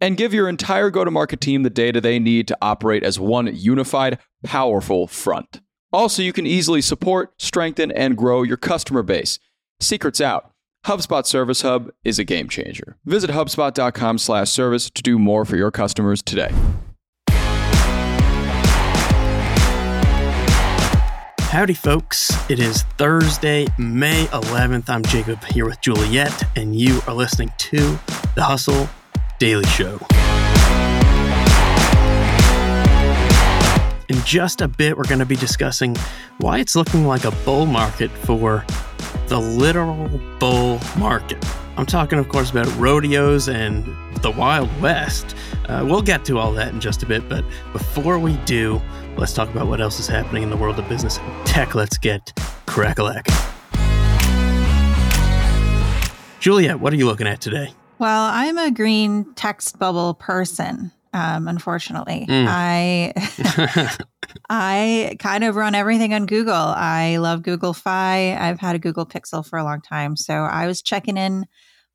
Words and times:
And 0.00 0.16
give 0.16 0.32
your 0.32 0.48
entire 0.48 0.90
go 0.90 1.04
to 1.04 1.10
market 1.10 1.40
team 1.40 1.64
the 1.64 1.70
data 1.70 2.00
they 2.00 2.18
need 2.18 2.46
to 2.48 2.58
operate 2.62 3.02
as 3.02 3.18
one 3.18 3.54
unified, 3.54 4.18
powerful 4.44 5.08
front. 5.08 5.60
Also, 5.92 6.22
you 6.22 6.32
can 6.32 6.46
easily 6.46 6.80
support, 6.80 7.32
strengthen, 7.38 7.90
and 7.90 8.16
grow 8.16 8.42
your 8.42 8.56
customer 8.56 9.02
base. 9.02 9.40
Secrets 9.80 10.20
out. 10.20 10.52
HubSpot 10.86 11.26
Service 11.26 11.62
Hub 11.62 11.90
is 12.04 12.20
a 12.20 12.24
game 12.24 12.48
changer. 12.48 12.96
Visit 13.04 13.30
hubspot.com/service 13.30 14.90
to 14.90 15.02
do 15.02 15.18
more 15.18 15.44
for 15.44 15.56
your 15.56 15.72
customers 15.72 16.22
today. 16.22 16.52
Howdy, 21.50 21.74
folks. 21.74 22.30
It 22.50 22.60
is 22.60 22.82
Thursday, 22.98 23.66
May 23.78 24.26
11th. 24.26 24.88
I'm 24.88 25.02
Jacob 25.02 25.42
here 25.44 25.64
with 25.64 25.80
Juliet, 25.80 26.44
and 26.56 26.76
you 26.76 27.00
are 27.08 27.14
listening 27.14 27.50
to 27.58 27.98
The 28.34 28.44
Hustle 28.44 28.88
Daily 29.38 29.66
Show. 29.66 29.98
In 34.08 34.16
just 34.24 34.60
a 34.60 34.68
bit, 34.68 34.96
we're 34.96 35.04
going 35.04 35.18
to 35.18 35.26
be 35.26 35.36
discussing 35.36 35.94
why 36.38 36.58
it's 36.58 36.74
looking 36.74 37.06
like 37.06 37.24
a 37.24 37.30
bull 37.44 37.66
market 37.66 38.10
for 38.10 38.64
the 39.28 39.38
literal 39.38 40.08
bull 40.38 40.80
market. 40.96 41.44
I'm 41.76 41.86
talking, 41.86 42.18
of 42.18 42.28
course, 42.28 42.50
about 42.50 42.66
rodeos 42.76 43.48
and 43.48 43.84
the 44.22 44.30
Wild 44.30 44.68
West. 44.80 45.36
Uh, 45.68 45.84
we'll 45.86 46.02
get 46.02 46.24
to 46.24 46.38
all 46.38 46.52
that 46.54 46.72
in 46.72 46.80
just 46.80 47.02
a 47.02 47.06
bit, 47.06 47.28
but 47.28 47.44
before 47.72 48.18
we 48.18 48.36
do, 48.38 48.80
let's 49.16 49.32
talk 49.32 49.48
about 49.50 49.66
what 49.66 49.80
else 49.80 50.00
is 50.00 50.08
happening 50.08 50.42
in 50.42 50.50
the 50.50 50.56
world 50.56 50.78
of 50.78 50.88
business 50.88 51.18
and 51.18 51.46
tech. 51.46 51.74
Let's 51.74 51.98
get 51.98 52.32
crackalack. 52.66 53.26
Juliet, 56.40 56.80
what 56.80 56.92
are 56.92 56.96
you 56.96 57.06
looking 57.06 57.26
at 57.26 57.40
today? 57.40 57.74
Well, 57.98 58.30
I'm 58.32 58.58
a 58.58 58.70
green 58.70 59.32
text 59.34 59.78
bubble 59.78 60.14
person. 60.14 60.92
Um, 61.14 61.48
unfortunately, 61.48 62.26
Mm. 62.28 62.46
I 62.48 63.96
I 64.50 65.16
kind 65.18 65.42
of 65.42 65.56
run 65.56 65.74
everything 65.74 66.12
on 66.14 66.26
Google. 66.26 66.52
I 66.54 67.16
love 67.16 67.42
Google 67.42 67.72
Fi. 67.72 68.34
I've 68.36 68.60
had 68.60 68.76
a 68.76 68.78
Google 68.78 69.06
Pixel 69.06 69.44
for 69.44 69.58
a 69.58 69.64
long 69.64 69.80
time, 69.80 70.16
so 70.16 70.34
I 70.34 70.66
was 70.66 70.82
checking 70.82 71.16
in 71.16 71.46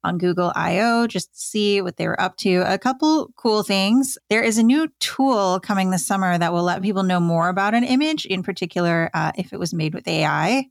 on 0.03 0.17
Google 0.17 0.51
I/O 0.55 1.07
just 1.07 1.33
to 1.33 1.39
see 1.39 1.79
what 1.81 1.97
they 1.97 2.07
were 2.07 2.19
up 2.19 2.35
to. 2.37 2.63
A 2.65 2.77
couple 2.79 3.29
cool 3.37 3.63
things. 3.63 4.17
There 4.29 4.41
is 4.43 4.57
a 4.57 4.63
new 4.63 4.89
tool 4.99 5.59
coming 5.61 5.91
this 5.91 6.05
summer 6.05 6.37
that 6.37 6.51
will 6.51 6.63
let 6.63 6.81
people 6.81 7.03
know 7.03 7.19
more 7.19 7.49
about 7.49 7.75
an 7.75 7.83
image, 7.83 8.25
in 8.25 8.43
particular, 8.43 9.09
uh, 9.13 9.31
if 9.37 9.53
it 9.53 9.59
was 9.59 9.73
made 9.73 9.93
with 9.93 10.07
AI, 10.07 10.65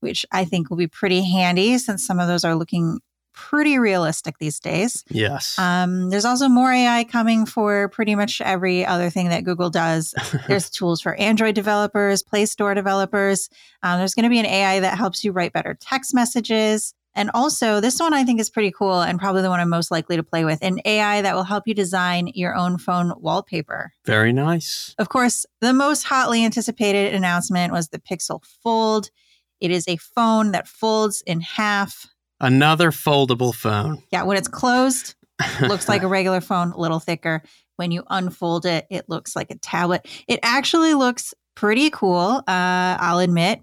which 0.00 0.24
I 0.32 0.44
think 0.46 0.70
will 0.70 0.78
be 0.78 0.88
pretty 0.88 1.22
handy 1.30 1.78
since 1.78 2.04
some 2.04 2.18
of 2.18 2.26
those 2.26 2.42
are 2.44 2.56
looking 2.56 3.00
pretty 3.32 3.78
realistic 3.78 4.38
these 4.38 4.60
days. 4.60 5.04
yes. 5.08 5.58
Um, 5.58 6.10
there's 6.10 6.24
also 6.24 6.48
more 6.48 6.72
AI 6.72 7.04
coming 7.04 7.46
for 7.46 7.88
pretty 7.88 8.14
much 8.14 8.40
every 8.40 8.84
other 8.84 9.10
thing 9.10 9.28
that 9.30 9.44
Google 9.44 9.70
does. 9.70 10.14
There's 10.48 10.70
tools 10.70 11.00
for 11.00 11.14
Android 11.14 11.54
developers, 11.54 12.22
Play 12.22 12.46
Store 12.46 12.74
developers. 12.74 13.48
Um, 13.82 13.98
there's 13.98 14.14
going 14.14 14.24
to 14.24 14.30
be 14.30 14.38
an 14.38 14.46
AI 14.46 14.80
that 14.80 14.96
helps 14.96 15.24
you 15.24 15.32
write 15.32 15.52
better 15.52 15.76
text 15.80 16.14
messages. 16.14 16.94
And 17.14 17.30
also, 17.34 17.80
this 17.80 18.00
one 18.00 18.14
I 18.14 18.24
think 18.24 18.40
is 18.40 18.48
pretty 18.48 18.70
cool 18.70 19.00
and 19.02 19.18
probably 19.18 19.42
the 19.42 19.50
one 19.50 19.60
I'm 19.60 19.68
most 19.68 19.90
likely 19.90 20.16
to 20.16 20.22
play 20.22 20.44
with 20.44 20.58
an 20.62 20.80
AI 20.84 21.20
that 21.20 21.34
will 21.34 21.42
help 21.44 21.64
you 21.66 21.74
design 21.74 22.30
your 22.34 22.54
own 22.54 22.78
phone 22.78 23.12
wallpaper. 23.18 23.92
Very 24.06 24.32
nice. 24.32 24.94
Of 24.98 25.10
course, 25.10 25.44
the 25.60 25.74
most 25.74 26.04
hotly 26.04 26.44
anticipated 26.44 27.14
announcement 27.14 27.72
was 27.72 27.88
the 27.88 27.98
Pixel 27.98 28.42
Fold. 28.62 29.10
It 29.60 29.70
is 29.70 29.86
a 29.86 29.96
phone 29.96 30.52
that 30.52 30.66
folds 30.66 31.22
in 31.26 31.40
half. 31.40 32.06
Another 32.42 32.90
foldable 32.90 33.54
phone. 33.54 34.02
Yeah, 34.12 34.24
when 34.24 34.36
it's 34.36 34.48
closed, 34.48 35.14
looks 35.62 35.88
like 35.88 36.02
a 36.02 36.08
regular 36.18 36.40
phone, 36.42 36.72
a 36.72 36.76
little 36.78 37.00
thicker. 37.00 37.42
When 37.76 37.90
you 37.90 38.04
unfold 38.10 38.66
it, 38.66 38.86
it 38.90 39.08
looks 39.08 39.34
like 39.34 39.50
a 39.50 39.56
tablet. 39.56 40.06
It 40.28 40.40
actually 40.42 40.92
looks 40.94 41.32
pretty 41.54 41.88
cool, 41.90 42.42
uh, 42.46 42.96
I'll 43.00 43.18
admit. 43.20 43.60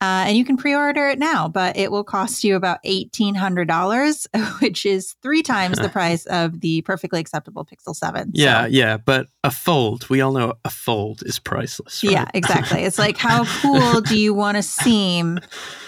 Uh, 0.00 0.24
and 0.28 0.36
you 0.36 0.44
can 0.44 0.56
pre 0.58 0.74
order 0.74 1.08
it 1.08 1.18
now, 1.18 1.48
but 1.48 1.76
it 1.78 1.90
will 1.90 2.04
cost 2.04 2.44
you 2.44 2.56
about 2.56 2.78
$1,800, 2.84 4.26
which 4.60 4.84
is 4.86 5.14
three 5.22 5.42
times 5.42 5.78
the 5.78 5.88
price 6.00 6.26
of 6.26 6.60
the 6.60 6.82
perfectly 6.82 7.20
acceptable 7.20 7.64
Pixel 7.64 7.94
7. 7.94 8.26
So- 8.26 8.30
Yeah, 8.34 8.66
yeah, 8.66 8.96
but 8.98 9.28
a 9.44 9.50
fold, 9.50 10.08
we 10.10 10.20
all 10.20 10.32
know 10.32 10.54
a 10.64 10.70
fold 10.70 11.22
is 11.24 11.38
priceless. 11.38 12.02
right? 12.04 12.12
Yeah, 12.12 12.26
exactly. 12.34 12.80
It's 12.82 12.98
like, 12.98 13.16
how 13.16 13.44
cool 13.62 14.00
do 14.02 14.18
you 14.18 14.34
want 14.34 14.56
to 14.56 14.62
seem 14.62 15.38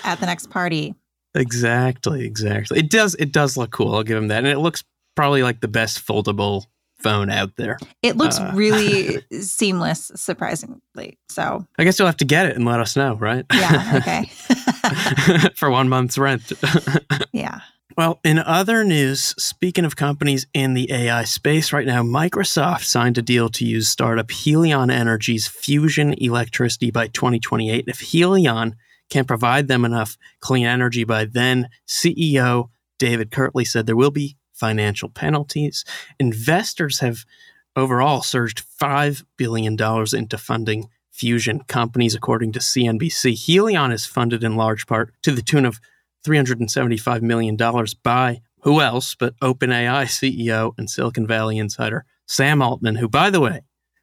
at 0.05 0.19
the 0.21 0.27
next 0.27 0.51
party? 0.51 0.95
Exactly, 1.37 2.25
exactly. 2.27 2.79
It 2.79 2.91
does 2.91 3.15
it 3.17 3.33
does 3.33 3.57
look 3.57 3.71
cool, 3.71 3.95
I'll 3.95 4.03
give 4.03 4.17
him 4.19 4.29
that. 4.29 4.39
And 4.39 4.47
it 4.49 4.59
looks 4.59 4.83
probably 5.15 5.43
like 5.43 5.61
the 5.61 5.69
best 5.69 6.05
foldable 6.07 6.65
phone 6.99 7.31
out 7.31 7.57
there. 7.57 7.79
It 8.03 8.17
looks 8.17 8.39
Uh. 8.39 8.51
really 8.55 9.19
seamless, 9.41 10.11
surprisingly. 10.17 11.19
So, 11.29 11.67
I 11.79 11.85
guess 11.85 11.99
you'll 11.99 12.07
have 12.09 12.17
to 12.19 12.25
get 12.25 12.47
it 12.47 12.57
and 12.57 12.65
let 12.65 12.81
us 12.81 12.97
know, 12.97 13.15
right? 13.17 13.45
yeah, 13.53 13.93
okay. 13.97 14.25
For 15.57 15.71
one 15.71 15.89
month's 15.89 16.17
rent. 16.19 16.53
yeah. 17.33 17.61
Well, 17.97 18.21
in 18.25 18.39
other 18.39 18.85
news, 18.85 19.35
speaking 19.43 19.85
of 19.87 19.97
companies 19.97 20.47
in 20.53 20.75
the 20.75 20.91
AI 20.93 21.25
space 21.25 21.73
right 21.73 21.87
now, 21.87 22.03
Microsoft 22.03 22.85
signed 22.85 23.17
a 23.17 23.23
deal 23.23 23.49
to 23.51 23.65
use 23.65 23.89
startup 23.89 24.29
Helion 24.29 24.91
Energy's 24.93 25.49
fusion 25.49 26.13
electricity 26.15 26.91
by 26.91 27.07
2028. 27.09 27.85
If 27.89 28.01
Helion 28.01 28.75
can 29.11 29.25
provide 29.25 29.69
them 29.69 29.85
enough 29.85 30.17
clean 30.41 30.67
energy 30.67 31.05
by 31.05 31.25
then, 31.25 31.69
CEO 31.87 32.69
David 32.99 33.31
Kirtley 33.31 33.65
said 33.65 33.87
there 33.87 33.97
will 33.97 34.11
be 34.11 34.37
financial 34.53 35.09
penalties. 35.09 35.85
Investors 36.19 37.01
have 37.01 37.25
overall 37.75 38.23
surged 38.23 38.65
$5 38.81 39.25
billion 39.37 39.77
into 40.15 40.39
funding 40.39 40.89
fusion 41.11 41.61
companies, 41.67 42.15
according 42.15 42.53
to 42.53 42.59
CNBC. 42.59 43.33
Helion 43.33 43.93
is 43.93 44.07
funded 44.07 44.43
in 44.43 44.57
large 44.57 44.87
part 44.87 45.13
to 45.23 45.33
the 45.33 45.43
tune 45.43 45.67
of 45.67 45.81
$375 46.27 47.23
million 47.23 47.57
by 48.03 48.41
who 48.63 48.81
else 48.81 49.15
but 49.15 49.39
OpenAI 49.41 50.05
CEO 50.05 50.73
and 50.77 50.91
Silicon 50.91 51.27
Valley 51.27 51.59
insider 51.59 52.05
Sam 52.27 52.61
Altman, 52.61 52.97
who, 52.97 53.09
by 53.09 53.31
the 53.31 53.41
way, 53.41 53.61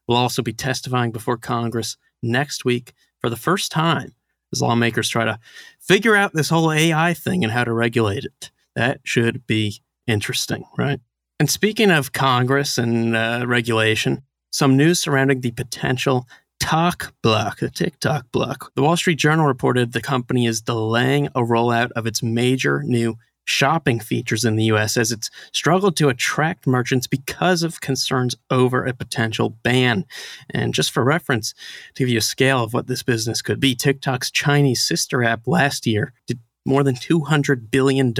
will 0.08 0.16
also 0.16 0.42
be 0.42 0.54
testifying 0.54 1.12
before 1.12 1.38
Congress 1.38 1.98
next 2.22 2.64
week 2.64 2.94
for 3.20 3.30
the 3.30 3.36
first 3.36 3.72
time 3.72 4.16
as 4.54 4.62
lawmakers 4.62 5.10
try 5.10 5.26
to 5.26 5.38
figure 5.80 6.16
out 6.16 6.34
this 6.34 6.50
whole 6.50 6.72
AI 6.72 7.14
thing 7.14 7.44
and 7.44 7.52
how 7.52 7.66
to 7.66 7.74
regulate 7.74 8.24
it. 8.24 8.52
That 8.76 9.02
should 9.04 9.46
be 9.46 9.82
interesting, 10.08 10.64
right? 10.78 11.00
And 11.40 11.50
speaking 11.50 11.92
of 11.92 12.14
Congress 12.14 12.78
and 12.78 13.16
uh, 13.16 13.44
regulation, 13.46 14.24
some 14.52 14.78
news 14.78 15.00
surrounding 15.00 15.42
the 15.42 15.52
potential 15.52 16.26
Talk 16.60 17.14
block, 17.22 17.60
the 17.60 17.70
TikTok 17.70 18.32
block. 18.32 18.72
The 18.76 18.84
Wall 18.84 18.96
Street 18.96 19.18
Journal 19.18 19.46
reported 19.46 19.92
the 19.92 20.02
company 20.02 20.46
is 20.46 20.62
delaying 20.62 21.28
a 21.28 21.42
rollout 21.42 21.92
of 21.92 22.08
its 22.08 22.24
major 22.24 22.82
new 22.84 23.18
shopping 23.46 24.00
features 24.00 24.46
in 24.46 24.56
the 24.56 24.66
US 24.66 24.98
as 24.98 25.12
it's 25.12 25.30
struggled 25.52 25.96
to 25.98 26.10
attract 26.10 26.68
merchants 26.68 27.08
because 27.08 27.64
of 27.64 27.82
concerns 27.82 28.36
over 28.50 28.86
a 28.86 28.94
potential 28.94 29.50
ban. 29.64 30.06
And 30.50 30.74
just 30.74 30.92
for 30.92 31.04
reference, 31.04 31.54
to 31.96 32.04
give 32.04 32.10
you 32.10 32.18
a 32.18 32.22
scale 32.22 32.64
of 32.64 32.74
what 32.74 32.88
this 32.88 33.04
business 33.04 33.42
could 33.42 33.60
be, 33.60 33.76
TikTok's 33.76 34.32
Chinese 34.32 34.86
sister 34.86 35.24
app 35.24 35.48
last 35.48 35.86
year 35.86 36.14
did 36.28 36.40
more 36.66 36.84
than 36.84 36.96
$200 36.96 37.70
billion 37.72 38.14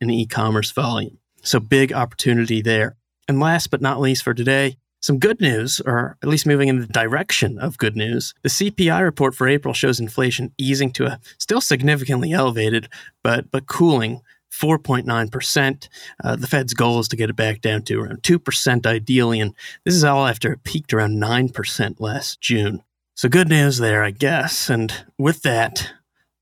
in 0.00 0.10
e 0.10 0.26
commerce 0.26 0.70
volume. 0.70 1.18
So 1.42 1.60
big 1.60 1.92
opportunity 1.92 2.62
there. 2.62 2.96
And 3.28 3.40
last 3.40 3.70
but 3.70 3.80
not 3.80 4.00
least 4.00 4.22
for 4.22 4.34
today, 4.34 4.76
some 5.00 5.18
good 5.18 5.40
news, 5.40 5.80
or 5.84 6.16
at 6.22 6.28
least 6.28 6.46
moving 6.46 6.68
in 6.68 6.78
the 6.78 6.86
direction 6.86 7.58
of 7.58 7.76
good 7.76 7.96
news. 7.96 8.34
The 8.42 8.48
CPI 8.48 9.02
report 9.02 9.34
for 9.34 9.48
April 9.48 9.74
shows 9.74 9.98
inflation 9.98 10.52
easing 10.58 10.92
to 10.92 11.06
a 11.06 11.20
still 11.38 11.60
significantly 11.60 12.32
elevated, 12.32 12.88
but 13.22 13.50
but 13.50 13.66
cooling 13.66 14.20
4.9%. 14.52 15.88
Uh, 16.22 16.36
the 16.36 16.46
Fed's 16.46 16.74
goal 16.74 17.00
is 17.00 17.08
to 17.08 17.16
get 17.16 17.30
it 17.30 17.36
back 17.36 17.60
down 17.60 17.82
to 17.82 18.00
around 18.00 18.22
2% 18.22 18.86
ideally, 18.86 19.40
and 19.40 19.54
this 19.84 19.94
is 19.94 20.04
all 20.04 20.26
after 20.26 20.52
it 20.52 20.62
peaked 20.64 20.92
around 20.92 21.20
9% 21.20 22.00
last 22.00 22.40
June. 22.40 22.82
So 23.14 23.28
good 23.28 23.48
news 23.48 23.78
there, 23.78 24.02
I 24.04 24.10
guess. 24.10 24.68
And 24.70 24.92
with 25.18 25.42
that, 25.42 25.92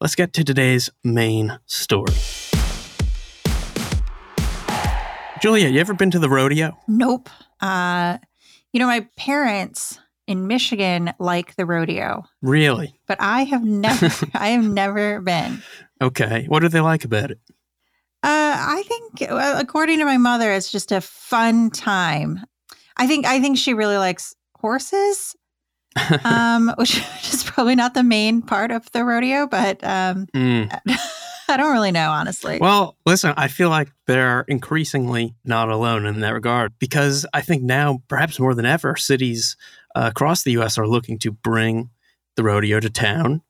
let's 0.01 0.15
get 0.15 0.33
to 0.35 0.45
today's 0.45 0.91
main 1.05 1.59
story. 1.67 2.15
Juliet, 5.41 5.73
you 5.73 5.81
ever 5.81 5.95
been 5.95 6.11
to 6.11 6.19
the 6.19 6.29
rodeo? 6.29 6.77
Nope. 6.87 7.31
Uh, 7.61 8.19
you 8.73 8.81
know, 8.81 8.87
my 8.87 9.09
parents 9.17 9.99
in 10.27 10.47
Michigan 10.47 11.13
like 11.19 11.57
the 11.57 11.65
rodeo, 11.65 12.25
Really? 12.43 12.95
but 13.09 13.17
I 13.21 13.45
have 13.45 13.65
never, 13.65 14.11
I 14.35 14.49
have 14.51 14.65
never 14.65 15.21
been. 15.21 15.63
Okay. 16.03 16.45
What 16.47 16.61
do 16.61 16.69
they 16.69 16.81
like 16.81 17.05
about 17.05 17.31
it? 17.31 17.39
Uh, 18.23 18.57
I 18.59 18.83
think, 18.87 19.31
well, 19.31 19.59
according 19.59 19.99
to 19.99 20.05
my 20.05 20.19
mother, 20.19 20.53
it's 20.53 20.71
just 20.71 20.93
a 20.93 21.01
fun 21.01 21.71
time. 21.71 22.41
I 22.97 23.07
think, 23.07 23.27
I 23.27 23.41
think 23.41 23.57
she 23.57 23.73
really 23.73 23.97
likes 23.97 24.35
horses, 24.57 25.35
um, 26.25 26.73
which 26.77 26.99
is 27.33 27.45
probably 27.45 27.75
not 27.77 27.95
the 27.95 28.03
main 28.03 28.43
part 28.43 28.71
of 28.71 28.91
the 28.93 29.05
rodeo, 29.05 29.47
but 29.47 29.83
um, 29.83 30.27
Mm. 30.35 30.71
I 31.51 31.57
don't 31.57 31.73
really 31.73 31.91
know, 31.91 32.11
honestly. 32.11 32.59
Well, 32.61 32.97
listen, 33.05 33.35
I 33.37 33.49
feel 33.49 33.71
like 33.71 33.91
they're 34.07 34.43
increasingly 34.43 35.35
not 35.45 35.69
alone 35.69 36.07
in 36.07 36.21
that 36.21 36.33
regard 36.33 36.75
because 36.79 37.27
I 37.35 37.41
think 37.41 37.65
now, 37.65 38.03
perhaps 38.07 38.39
more 38.39 38.55
than 38.55 38.67
ever, 38.67 38.95
cities 38.95 39.57
uh, 39.97 40.11
across 40.13 40.45
the 40.45 40.53
U.S. 40.53 40.79
are 40.79 40.87
looking 40.87 41.19
to 41.19 41.33
bring 41.33 41.91
the 42.37 42.45
rodeo 42.45 42.79
to 42.79 42.89
town. 42.89 43.43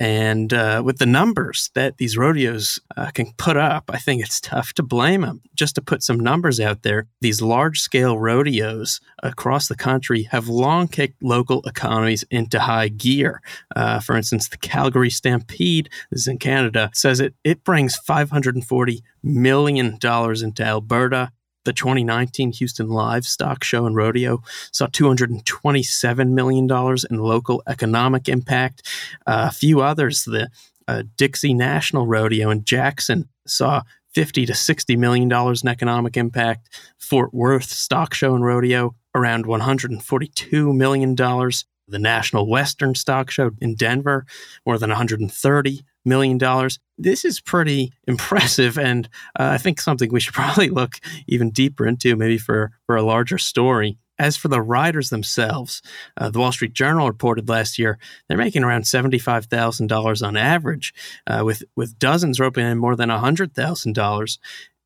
And 0.00 0.54
uh, 0.54 0.80
with 0.82 0.96
the 0.96 1.04
numbers 1.04 1.70
that 1.74 1.98
these 1.98 2.16
rodeos 2.16 2.80
uh, 2.96 3.10
can 3.10 3.34
put 3.36 3.58
up, 3.58 3.90
I 3.92 3.98
think 3.98 4.22
it's 4.22 4.40
tough 4.40 4.72
to 4.74 4.82
blame 4.82 5.20
them. 5.20 5.42
Just 5.54 5.74
to 5.74 5.82
put 5.82 6.02
some 6.02 6.18
numbers 6.18 6.58
out 6.58 6.82
there, 6.82 7.06
these 7.20 7.42
large 7.42 7.80
scale 7.80 8.18
rodeos 8.18 9.00
across 9.22 9.68
the 9.68 9.76
country 9.76 10.22
have 10.30 10.48
long 10.48 10.88
kicked 10.88 11.22
local 11.22 11.60
economies 11.66 12.24
into 12.30 12.60
high 12.60 12.88
gear. 12.88 13.42
Uh, 13.76 14.00
for 14.00 14.16
instance, 14.16 14.48
the 14.48 14.56
Calgary 14.56 15.10
Stampede, 15.10 15.90
this 16.10 16.22
is 16.22 16.28
in 16.28 16.38
Canada, 16.38 16.90
says 16.94 17.20
it, 17.20 17.34
it 17.44 17.62
brings 17.62 18.00
$540 18.00 19.02
million 19.22 19.98
into 20.02 20.64
Alberta. 20.64 21.30
The 21.64 21.72
2019 21.72 22.52
Houston 22.52 22.88
Livestock 22.88 23.62
Show 23.62 23.84
and 23.86 23.94
Rodeo 23.94 24.42
saw 24.72 24.86
$227 24.86 26.30
million 26.30 26.96
in 27.10 27.18
local 27.18 27.62
economic 27.66 28.28
impact. 28.28 28.86
Uh, 29.26 29.48
a 29.48 29.52
few 29.52 29.80
others, 29.80 30.24
the 30.24 30.48
uh, 30.88 31.02
Dixie 31.16 31.54
National 31.54 32.06
Rodeo 32.06 32.50
in 32.50 32.64
Jackson, 32.64 33.28
saw 33.46 33.82
50 34.14 34.46
to 34.46 34.54
60 34.54 34.96
million 34.96 35.28
dollars 35.28 35.62
in 35.62 35.68
economic 35.68 36.16
impact. 36.16 36.68
Fort 36.98 37.32
Worth 37.32 37.70
Stock 37.70 38.14
Show 38.14 38.34
and 38.34 38.44
Rodeo 38.44 38.94
around 39.14 39.46
142 39.46 40.72
million 40.72 41.14
dollars. 41.14 41.64
The 41.86 41.98
National 41.98 42.48
Western 42.48 42.94
Stock 42.94 43.30
Show 43.30 43.50
in 43.60 43.74
Denver 43.74 44.24
more 44.64 44.78
than 44.78 44.90
130 44.90 45.84
million 46.04 46.38
dollars. 46.38 46.78
This 46.98 47.24
is 47.24 47.40
pretty 47.40 47.92
impressive, 48.06 48.78
and 48.78 49.08
uh, 49.38 49.50
I 49.52 49.58
think 49.58 49.80
something 49.80 50.10
we 50.12 50.20
should 50.20 50.34
probably 50.42 50.68
look 50.68 50.94
even 51.26 51.50
deeper 51.50 51.86
into, 51.86 52.16
maybe 52.16 52.38
for 52.38 52.72
for 52.86 52.96
a 52.96 53.02
larger 53.02 53.38
story. 53.38 53.98
As 54.18 54.36
for 54.36 54.48
the 54.48 54.60
riders 54.60 55.08
themselves, 55.08 55.80
uh, 56.18 56.28
the 56.28 56.40
Wall 56.40 56.52
Street 56.52 56.74
Journal 56.74 57.08
reported 57.08 57.48
last 57.48 57.78
year 57.78 57.98
they're 58.28 58.36
making 58.36 58.64
around 58.64 58.86
seventy-five 58.86 59.46
thousand 59.46 59.86
dollars 59.86 60.22
on 60.22 60.36
average, 60.36 60.92
uh, 61.26 61.42
with 61.44 61.62
with 61.74 61.98
dozens 61.98 62.38
roping 62.38 62.66
in 62.66 62.78
more 62.78 62.96
than 62.96 63.08
hundred 63.08 63.54
thousand 63.54 63.94
dollars, 63.94 64.38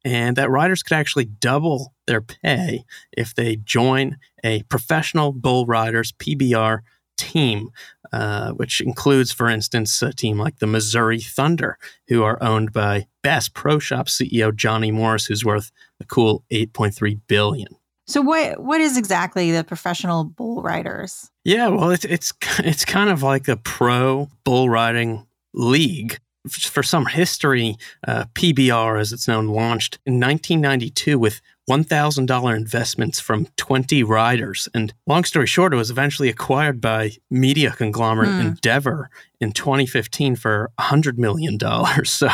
and 0.05 0.37
that 0.37 0.51
riders 0.51 0.83
could 0.83 0.95
actually 0.95 1.25
double 1.25 1.95
their 2.07 2.21
pay 2.21 2.85
if 3.17 3.35
they 3.35 3.57
join 3.57 4.19
a 4.45 4.63
professional 4.65 5.33
bull 5.33 5.67
riders 5.67 6.13
PBR 6.13 6.81
team, 7.17 7.71
uh, 8.15 8.53
which 8.53 8.81
includes, 8.81 9.33
for 9.33 9.49
instance, 9.49 10.01
a 10.01 10.13
team 10.13 10.39
like 10.39 10.61
the 10.61 10.69
Missouri 10.69 11.19
Thunder, 11.19 11.77
who 12.07 12.23
are 12.23 12.41
owned 12.41 12.73
by 12.73 13.09
Bass 13.25 13.49
Pro 13.49 13.81
Shop 13.81 14.07
CEO 14.07 14.55
Johnny 14.55 14.93
Morris, 14.93 15.27
who's 15.27 15.45
worth 15.45 15.73
a 16.01 16.05
cool 16.05 16.45
eight 16.53 16.73
point 16.73 16.95
three 16.95 17.17
billion. 17.27 17.75
so, 18.07 18.21
what 18.21 18.63
what 18.63 18.81
is 18.81 18.97
exactly 18.97 19.51
the 19.51 19.65
professional 19.65 20.23
bull 20.23 20.63
riders? 20.63 21.29
Yeah, 21.45 21.67
well, 21.69 21.91
it's 21.91 22.05
it's 22.05 22.33
it's 22.61 22.85
kind 22.85 23.11
of 23.11 23.25
like 23.25 23.49
a 23.49 23.57
pro 23.57 24.29
bull 24.45 24.71
riding 24.71 25.27
league. 25.53 26.21
For 26.49 26.83
some 26.83 27.07
history, 27.07 27.79
uh, 28.07 28.27
PBR, 28.35 29.01
as 29.01 29.13
it's 29.13 29.27
known, 29.27 29.49
launched 29.49 29.99
in 30.05 30.21
1992 30.21 31.19
with 31.19 31.41
$1,000 31.69 32.57
investments 32.57 33.21
from 33.21 33.47
20 33.57 34.03
riders. 34.03 34.69
And 34.75 34.93
long 35.07 35.25
story 35.25 35.47
short, 35.47 35.73
it 35.73 35.77
was 35.77 35.91
eventually 35.91 36.29
acquired 36.29 36.81
by 36.81 37.13
media 37.31 37.71
conglomerate 37.71 38.31
Hmm. 38.31 38.41
Endeavor 38.41 39.11
in 39.41 39.53
2015 39.53 40.37
for 40.37 40.71
$100 40.79 41.17
million. 41.19 41.59
So 42.05 42.29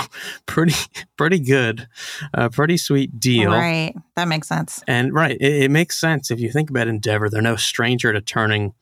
pretty, 0.47 0.75
pretty 1.17 1.38
good, 1.38 1.87
uh, 2.35 2.49
pretty 2.49 2.77
sweet 2.77 3.21
deal. 3.21 3.53
Right, 3.53 3.94
that 4.17 4.27
makes 4.29 4.49
sense. 4.49 4.82
And 4.87 5.15
right, 5.15 5.37
it, 5.41 5.65
it 5.65 5.71
makes 5.71 5.99
sense 5.99 6.31
if 6.31 6.41
you 6.41 6.50
think 6.50 6.71
about 6.71 6.88
Endeavor. 6.88 7.29
They're 7.29 7.41
no 7.43 7.56
stranger 7.56 8.12
to 8.12 8.21
turning 8.21 8.75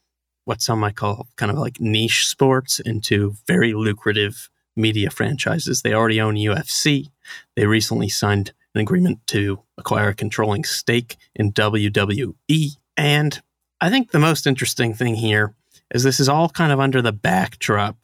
what 0.45 0.63
some 0.63 0.81
might 0.81 0.97
call 0.97 1.29
kind 1.37 1.53
of 1.53 1.59
like 1.59 1.79
niche 1.79 2.27
sports 2.27 2.81
into 2.81 3.35
very 3.47 3.75
lucrative 3.75 4.49
media 4.77 5.11
franchises. 5.11 5.83
They 5.83 5.93
already 5.93 6.21
own 6.21 6.37
UFC. 6.37 7.11
They 7.55 7.67
recently 7.67 8.09
signed 8.09 8.53
an 8.75 8.81
agreement 8.81 9.27
to 9.29 9.61
acquire 9.77 10.09
a 10.09 10.15
controlling 10.15 10.65
stake 10.65 11.17
in 11.35 11.53
WWE. 11.53 12.77
And 12.97 13.43
I 13.81 13.91
think 13.91 14.11
the 14.11 14.19
most 14.19 14.47
interesting 14.47 14.95
thing 14.95 15.15
here 15.15 15.55
is 15.95 16.03
this 16.03 16.21
is 16.21 16.29
all 16.29 16.49
kind 16.49 16.73
of 16.73 16.81
under 16.81 17.01
the 17.01 17.13
backdrop 17.13 17.97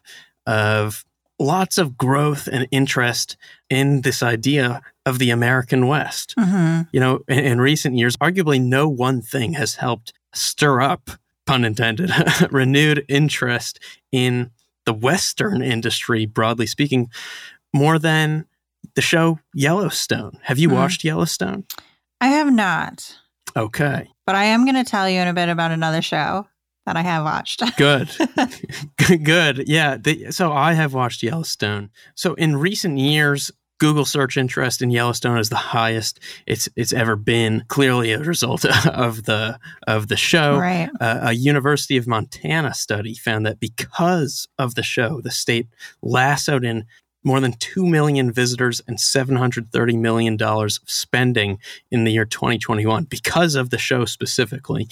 of 0.46 1.05
lots 1.38 1.78
of 1.78 1.99
growth 1.99 2.49
and 2.50 2.69
interest 2.70 3.37
in 3.69 4.02
this 4.02 4.22
idea 4.22 4.81
of 5.05 5.19
the 5.19 5.31
American 5.31 5.87
West 5.87 6.34
hmm 6.38 6.82
you 6.93 7.00
know, 7.00 7.20
in, 7.28 7.38
in 7.40 7.61
recent 7.61 7.96
years, 7.96 8.16
arguably 8.19 8.61
no 8.61 8.88
one 8.88 9.20
thing 9.20 9.55
has 9.55 9.76
helped 9.76 10.12
stir 10.32 10.81
up, 10.81 11.11
pun 11.46 11.64
intended, 11.64 12.11
renewed 12.50 13.05
interest 13.08 13.81
in 14.12 14.50
the 14.87 14.93
Western 14.93 15.62
industry, 15.62 16.26
broadly 16.26 16.66
speaking, 16.66 17.08
more 17.72 17.99
than 17.99 18.46
the 18.95 19.03
show 19.03 19.39
Yellowstone. 19.55 20.39
Have 20.43 20.59
you 20.59 20.69
Mhm. 20.69 20.75
watched 20.75 21.05
Yellowstone? 21.05 21.65
I 22.21 22.29
have 22.29 22.53
not, 22.53 23.17
Okay, 23.57 24.09
but 24.27 24.35
I 24.35 24.45
am 24.45 24.65
going 24.65 24.75
to 24.83 24.85
tell 24.91 25.09
you 25.09 25.21
in 25.21 25.29
a 25.29 25.35
bit 25.35 25.49
about 25.49 25.71
another 25.71 26.03
show 26.03 26.47
that 26.87 26.97
I 26.97 27.03
have 27.03 27.25
watched. 27.25 27.63
good. 27.77 28.11
good. 29.25 29.65
Yeah. 29.69 29.97
The, 29.97 30.31
so 30.31 30.53
I 30.53 30.73
have 30.75 30.93
watched 30.95 31.23
Yellowstone. 31.23 31.91
So 32.15 32.35
in 32.35 32.57
recent 32.57 32.99
years, 32.99 33.51
Google 33.81 34.05
search 34.05 34.37
interest 34.37 34.83
in 34.83 34.91
Yellowstone 34.91 35.39
is 35.39 35.49
the 35.49 35.57
highest 35.57 36.21
it's 36.47 36.69
it's 36.77 36.93
ever 36.93 37.17
been. 37.17 37.65
Clearly, 37.69 38.13
a 38.13 38.19
result 38.21 38.65
of 38.87 39.25
the 39.25 39.59
of 39.87 40.09
the 40.09 40.17
show. 40.17 40.59
right. 40.59 40.89
Uh, 41.01 41.19
a 41.23 41.33
University 41.33 41.97
of 41.97 42.07
Montana 42.07 42.73
study 42.73 43.14
found 43.14 43.45
that 43.47 43.59
because 43.61 44.47
of 44.59 44.75
the 44.76 44.83
show, 44.85 45.21
the 45.21 45.31
state 45.33 45.69
lassoed 46.03 46.64
in 46.64 46.85
more 47.25 47.40
than 47.40 47.52
2 47.54 47.87
million 47.87 48.31
visitors 48.31 48.81
and 48.87 48.99
$730 48.99 49.99
million 49.99 50.40
of 50.40 50.71
spending 50.87 51.59
in 51.90 52.04
the 52.04 52.12
year 52.12 52.26
2021 52.26 53.04
because 53.04 53.54
of 53.54 53.71
the 53.71 53.78
show 53.78 54.04
specifically. 54.04 54.88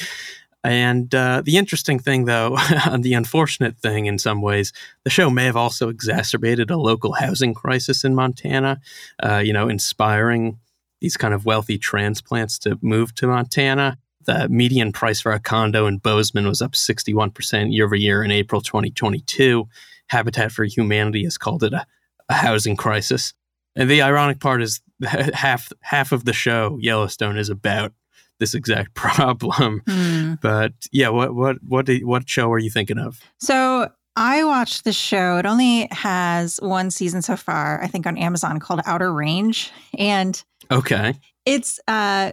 And 0.64 1.12
uh, 1.14 1.42
the 1.44 1.56
interesting 1.56 1.98
thing, 1.98 2.24
though, 2.24 2.56
the 2.98 3.14
unfortunate 3.14 3.78
thing 3.78 4.06
in 4.06 4.18
some 4.18 4.40
ways, 4.40 4.72
the 5.04 5.10
show 5.10 5.28
may 5.28 5.44
have 5.44 5.56
also 5.56 5.88
exacerbated 5.88 6.70
a 6.70 6.76
local 6.76 7.14
housing 7.14 7.52
crisis 7.52 8.04
in 8.04 8.14
Montana, 8.14 8.80
uh, 9.22 9.38
you 9.38 9.52
know, 9.52 9.68
inspiring 9.68 10.58
these 11.00 11.16
kind 11.16 11.34
of 11.34 11.44
wealthy 11.44 11.78
transplants 11.78 12.58
to 12.60 12.78
move 12.80 13.14
to 13.16 13.26
Montana. 13.26 13.98
The 14.24 14.48
median 14.48 14.92
price 14.92 15.20
for 15.20 15.32
a 15.32 15.40
condo 15.40 15.86
in 15.88 15.98
Bozeman 15.98 16.46
was 16.46 16.62
up 16.62 16.72
61% 16.72 17.74
year 17.74 17.84
over 17.84 17.96
year 17.96 18.22
in 18.22 18.30
April 18.30 18.60
2022. 18.60 19.68
Habitat 20.06 20.52
for 20.52 20.62
Humanity 20.62 21.24
has 21.24 21.36
called 21.36 21.64
it 21.64 21.72
a, 21.72 21.84
a 22.32 22.36
housing 22.46 22.76
crisis. 22.76 23.34
And 23.76 23.88
the 23.90 24.02
ironic 24.02 24.40
part 24.40 24.62
is 24.62 24.80
half 25.04 25.72
half 25.80 26.12
of 26.12 26.24
the 26.24 26.32
show 26.32 26.78
Yellowstone 26.80 27.36
is 27.38 27.48
about 27.48 27.92
this 28.38 28.54
exact 28.54 28.94
problem. 28.94 29.82
Hmm. 29.86 30.34
But 30.42 30.72
yeah, 30.90 31.08
what 31.10 31.34
what 31.34 31.56
what 31.62 31.86
did, 31.86 32.04
what 32.04 32.28
show 32.28 32.50
are 32.50 32.58
you 32.58 32.70
thinking 32.70 32.98
of? 32.98 33.20
So 33.38 33.88
I 34.16 34.44
watched 34.44 34.84
the 34.84 34.92
show. 34.92 35.38
It 35.38 35.46
only 35.46 35.88
has 35.90 36.58
one 36.60 36.90
season 36.90 37.22
so 37.22 37.36
far, 37.36 37.82
I 37.82 37.86
think 37.86 38.06
on 38.06 38.18
Amazon 38.18 38.60
called 38.60 38.80
Outer 38.84 39.12
Range. 39.12 39.70
And 39.98 40.42
Okay. 40.70 41.14
it's 41.46 41.80
uh 41.88 42.32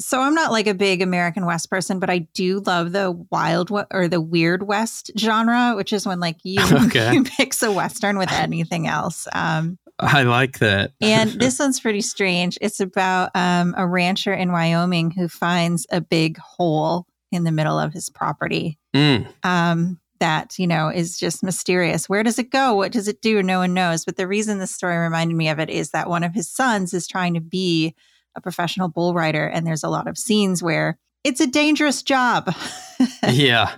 so 0.00 0.20
I'm 0.20 0.34
not 0.34 0.50
like 0.50 0.66
a 0.66 0.74
big 0.74 1.02
American 1.02 1.46
West 1.46 1.70
person, 1.70 1.98
but 2.00 2.10
I 2.10 2.18
do 2.34 2.60
love 2.60 2.92
the 2.92 3.12
wild 3.30 3.70
or 3.92 4.08
the 4.08 4.20
weird 4.20 4.62
West 4.66 5.10
genre, 5.18 5.74
which 5.76 5.92
is 5.92 6.06
when 6.06 6.18
like 6.20 6.38
you, 6.44 6.60
Okay. 6.86 7.14
you 7.14 7.24
mix 7.38 7.62
a 7.62 7.70
Western 7.70 8.18
with 8.18 8.32
anything 8.32 8.86
else. 8.88 9.28
Um, 9.32 9.78
I 9.98 10.22
like 10.22 10.58
that. 10.60 10.92
and 11.02 11.30
this 11.40 11.58
one's 11.58 11.78
pretty 11.78 12.00
strange. 12.00 12.56
It's 12.60 12.80
about 12.80 13.30
um, 13.34 13.74
a 13.76 13.86
rancher 13.86 14.32
in 14.32 14.50
Wyoming 14.50 15.10
who 15.10 15.28
finds 15.28 15.86
a 15.90 16.00
big 16.00 16.38
hole 16.38 17.06
in 17.30 17.44
the 17.44 17.52
middle 17.52 17.78
of 17.78 17.92
his 17.92 18.08
property 18.10 18.76
Mm, 18.92 19.28
um, 19.44 20.00
that 20.18 20.58
you 20.58 20.66
know 20.66 20.88
is 20.88 21.16
just 21.16 21.44
mysterious. 21.44 22.08
Where 22.08 22.22
does 22.24 22.38
it 22.40 22.50
go? 22.50 22.74
What 22.74 22.90
does 22.92 23.06
it 23.06 23.22
do? 23.22 23.40
No 23.42 23.58
one 23.60 23.72
knows. 23.72 24.04
But 24.04 24.16
the 24.16 24.26
reason 24.26 24.58
this 24.58 24.74
story 24.74 24.96
reminded 24.96 25.36
me 25.36 25.48
of 25.48 25.58
it 25.60 25.70
is 25.70 25.90
that 25.90 26.08
one 26.08 26.24
of 26.24 26.34
his 26.34 26.50
sons 26.50 26.92
is 26.92 27.06
trying 27.06 27.34
to 27.34 27.40
be 27.40 27.94
a 28.34 28.40
professional 28.40 28.88
bull 28.88 29.14
rider, 29.14 29.46
and 29.46 29.66
there's 29.66 29.84
a 29.84 29.88
lot 29.88 30.08
of 30.08 30.18
scenes 30.18 30.62
where 30.62 30.98
it's 31.24 31.40
a 31.40 31.46
dangerous 31.46 32.02
job. 32.02 32.54
yeah, 33.28 33.72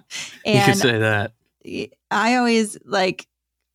you 0.44 0.60
could 0.64 0.76
say 0.76 0.98
that. 0.98 1.32
I 2.10 2.36
always 2.36 2.78
like 2.84 3.26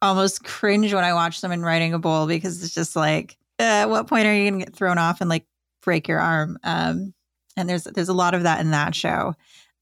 almost 0.02 0.44
cringe 0.44 0.94
when 0.94 1.04
I 1.04 1.14
watch 1.14 1.40
someone 1.40 1.62
riding 1.62 1.94
a 1.94 2.00
bull 2.00 2.28
because 2.28 2.64
it's 2.64 2.74
just 2.74 2.96
like, 2.96 3.38
uh, 3.60 3.64
at 3.64 3.90
what 3.90 4.08
point 4.08 4.28
are 4.28 4.34
you 4.34 4.50
going 4.50 4.60
to 4.60 4.66
get 4.66 4.76
thrown 4.76 4.98
off 4.98 5.22
and 5.22 5.30
like 5.30 5.46
break 5.82 6.08
your 6.08 6.20
arm? 6.20 6.58
Um, 6.64 7.14
and 7.56 7.68
there's 7.68 7.86
there's 7.86 8.10
a 8.10 8.14
lot 8.14 8.34
of 8.34 8.44
that 8.44 8.60
in 8.60 8.72
that 8.72 8.94
show. 8.94 9.34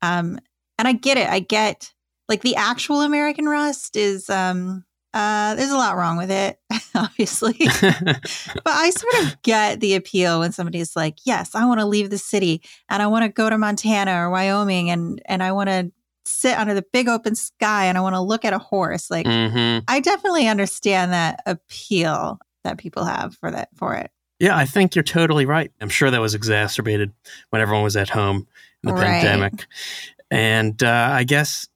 Um, 0.02 0.40
and 0.78 0.88
I 0.88 0.94
get 0.94 1.18
it. 1.18 1.28
I 1.28 1.40
get 1.40 1.94
like 2.28 2.42
the 2.42 2.56
actual 2.56 3.02
American 3.02 3.46
Rust 3.46 3.96
is 3.96 4.30
um 4.30 4.86
uh 5.16 5.56
there's 5.56 5.72
a 5.72 5.78
lot 5.78 5.96
wrong 5.96 6.18
with 6.18 6.30
it, 6.30 6.60
obviously. 6.96 7.56
but 7.82 8.64
I 8.66 8.92
sort 8.92 9.24
of 9.24 9.42
get 9.42 9.80
the 9.80 9.96
appeal 9.96 10.40
when 10.40 10.52
somebody's 10.52 10.96
like, 10.96 11.18
"Yes, 11.26 11.56
I 11.56 11.66
want 11.66 11.80
to 11.80 11.86
leave 11.86 12.12
the 12.12 12.18
city 12.18 12.62
and 12.90 13.02
I 13.02 13.08
want 13.08 13.24
to 13.24 13.30
go 13.30 13.50
to 13.50 13.58
Montana 13.58 14.16
or 14.20 14.30
Wyoming 14.30 14.92
and 14.92 15.22
and 15.26 15.42
I 15.42 15.52
want 15.54 15.70
to 15.70 15.92
sit 16.28 16.58
under 16.58 16.74
the 16.74 16.86
big 16.94 17.08
open 17.08 17.36
sky 17.36 17.86
and 17.86 17.98
I 17.98 18.02
want 18.02 18.16
to 18.16 18.22
look 18.22 18.46
at 18.46 18.54
a 18.54 18.60
horse." 18.60 19.10
Like 19.10 19.26
mm-hmm. 19.26 19.86
I 19.88 20.00
definitely 20.02 20.48
understand 20.48 21.14
that 21.14 21.42
appeal 21.48 22.40
that 22.64 22.78
people 22.78 23.06
have 23.06 23.36
for 23.38 23.50
that 23.50 23.70
for 23.76 23.96
it. 23.96 24.12
Yeah, 24.40 24.58
I 24.58 24.66
think 24.66 24.96
you're 24.96 25.04
totally 25.04 25.46
right. 25.46 25.72
I'm 25.80 25.90
sure 25.90 26.12
that 26.12 26.20
was 26.20 26.36
exacerbated 26.36 27.14
when 27.52 27.62
everyone 27.62 27.84
was 27.84 27.96
at 27.96 28.10
home 28.10 28.48
in 28.84 28.90
the 28.90 28.94
right. 28.94 29.22
pandemic. 29.22 29.66
And 30.30 30.82
uh, 30.84 31.10
I 31.12 31.24
guess 31.24 31.68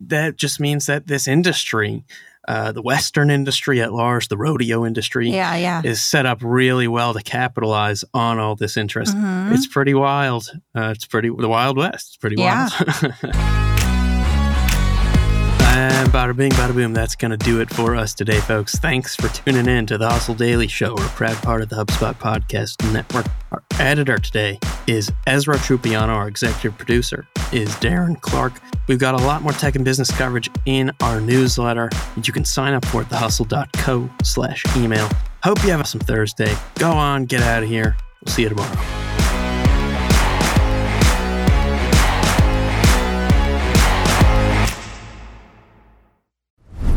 that 0.00 0.36
just 0.36 0.60
means 0.60 0.86
that 0.86 1.06
this 1.06 1.26
industry, 1.26 2.04
uh, 2.48 2.72
the 2.72 2.82
Western 2.82 3.30
industry 3.30 3.80
at 3.80 3.92
large, 3.92 4.28
the 4.28 4.36
rodeo 4.36 4.84
industry, 4.84 5.30
yeah, 5.30 5.56
yeah. 5.56 5.82
is 5.84 6.02
set 6.02 6.26
up 6.26 6.38
really 6.42 6.88
well 6.88 7.14
to 7.14 7.22
capitalize 7.22 8.04
on 8.12 8.38
all 8.38 8.56
this 8.56 8.76
interest. 8.76 9.16
Mm-hmm. 9.16 9.54
It's 9.54 9.66
pretty 9.66 9.94
wild. 9.94 10.50
Uh, 10.74 10.92
it's 10.94 11.06
pretty 11.06 11.30
the 11.30 11.48
Wild 11.48 11.76
West. 11.76 12.08
It's 12.08 12.16
pretty 12.16 12.36
yeah. 12.38 12.68
wild. 13.02 13.14
And 15.76 16.08
bada 16.10 16.36
bing, 16.36 16.52
bada 16.52 16.72
boom. 16.72 16.94
That's 16.94 17.16
going 17.16 17.32
to 17.32 17.36
do 17.36 17.60
it 17.60 17.68
for 17.68 17.96
us 17.96 18.14
today, 18.14 18.38
folks. 18.38 18.76
Thanks 18.76 19.16
for 19.16 19.26
tuning 19.26 19.66
in 19.66 19.86
to 19.86 19.98
the 19.98 20.08
Hustle 20.08 20.36
Daily 20.36 20.68
Show. 20.68 20.94
We're 20.94 21.06
a 21.06 21.08
proud 21.08 21.36
part 21.38 21.62
of 21.62 21.68
the 21.68 21.74
HubSpot 21.74 22.14
Podcast 22.14 22.92
Network. 22.92 23.26
Our 23.50 23.60
editor 23.80 24.18
today 24.18 24.60
is 24.86 25.10
Ezra 25.26 25.56
Trupiano. 25.56 26.08
Our 26.08 26.28
executive 26.28 26.76
producer 26.76 27.26
is 27.52 27.70
Darren 27.76 28.20
Clarke. 28.20 28.60
We've 28.86 28.98
got 28.98 29.14
a 29.14 29.24
lot 29.24 29.42
more 29.42 29.52
tech 29.52 29.76
and 29.76 29.84
business 29.84 30.10
coverage 30.10 30.50
in 30.66 30.90
our 31.02 31.20
newsletter, 31.20 31.90
you 32.22 32.32
can 32.32 32.44
sign 32.44 32.74
up 32.74 32.84
for 32.86 33.02
at 33.02 33.08
thehustle.co 33.08 34.10
slash 34.22 34.64
email. 34.76 35.08
Hope 35.42 35.62
you 35.62 35.70
have 35.70 35.80
a 35.80 35.84
some 35.84 36.00
Thursday. 36.00 36.54
Go 36.76 36.90
on, 36.90 37.24
get 37.24 37.42
out 37.42 37.62
of 37.62 37.68
here. 37.68 37.96
We'll 38.24 38.34
see 38.34 38.42
you 38.42 38.48
tomorrow. 38.50 39.13